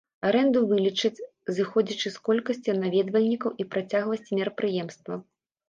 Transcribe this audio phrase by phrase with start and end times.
[0.27, 1.23] Арэнду вылічаць,
[1.57, 5.23] зыходзячы з колькасці наведвальнікаў і працягласці мерапрыемства.